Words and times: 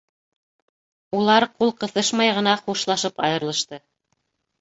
Улар 1.17 1.45
ҡул 1.59 1.73
ҡыҫышмай 1.83 2.31
ғына 2.37 2.55
хушлашып 2.63 3.21
айырылышты. 3.29 3.81